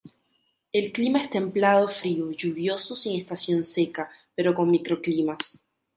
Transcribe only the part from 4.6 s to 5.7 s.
microclimas.